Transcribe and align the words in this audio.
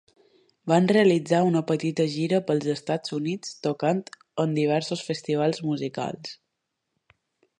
Van 0.71 0.87
realitzar 0.91 1.41
una 1.49 1.61
petita 1.71 2.05
gira 2.13 2.39
pels 2.47 2.65
Estats 2.73 3.13
Units 3.17 3.53
tocant 3.67 4.01
en 4.45 4.57
diversos 4.61 5.05
festivals 5.11 5.63
musicals. 5.69 6.35